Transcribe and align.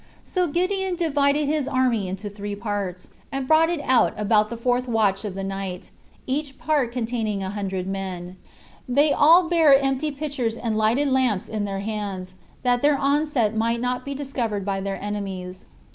So 0.23 0.47
Gideon 0.47 0.95
divided 0.95 1.47
his 1.47 1.67
army 1.67 2.07
into 2.07 2.27
three 2.27 2.55
parts, 2.55 3.09
and 3.31 3.47
brought 3.47 3.69
it 3.69 3.81
out 3.83 4.19
about 4.19 4.49
the 4.49 4.57
fourth 4.57 4.87
watch 4.87 5.23
of 5.23 5.35
the 5.35 5.43
night, 5.43 5.91
each 6.25 6.57
part 6.57 6.91
containing 6.91 7.43
a 7.43 7.51
hundred 7.51 7.85
men: 7.85 8.37
they 8.89 9.13
all 9.13 9.47
bare 9.47 9.75
empty 9.75 10.09
pitchers 10.09 10.57
and 10.57 10.75
lighted 10.75 11.09
lamps 11.09 11.47
in 11.47 11.65
their 11.65 11.81
hands, 11.81 12.33
that 12.63 12.81
their 12.81 12.97
onset 12.97 13.55
might 13.55 13.79
not 13.79 14.03
be 14.03 14.15
discovered 14.15 14.65
by 14.65 14.81
their 14.81 14.99
enemies. 14.99 15.65